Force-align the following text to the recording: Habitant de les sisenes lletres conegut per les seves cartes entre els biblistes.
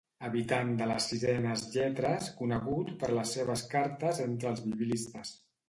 Habitant 0.27 0.69
de 0.79 0.87
les 0.91 1.09
sisenes 1.11 1.65
lletres 1.75 2.31
conegut 2.41 2.91
per 3.05 3.13
les 3.19 3.37
seves 3.39 3.67
cartes 3.77 4.25
entre 4.27 4.53
els 4.57 4.67
biblistes. 4.69 5.39